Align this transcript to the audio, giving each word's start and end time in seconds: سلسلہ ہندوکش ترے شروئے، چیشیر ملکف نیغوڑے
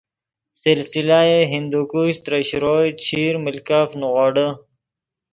سلسلہ 0.61 1.19
ہندوکش 1.53 2.13
ترے 2.25 2.39
شروئے، 2.49 2.89
چیشیر 3.01 3.33
ملکف 3.45 3.89
نیغوڑے 3.99 4.47